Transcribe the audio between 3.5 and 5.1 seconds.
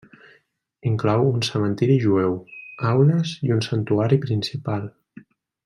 un santuari principal.